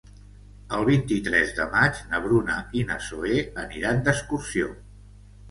El 0.77 0.85
vint-i-tres 0.87 1.51
de 1.59 1.67
maig 1.75 1.99
na 2.13 2.21
Bruna 2.23 2.57
i 2.81 2.83
na 2.89 2.99
Zoè 3.09 3.37
aniran 3.67 4.03
d'excursió. 4.09 4.73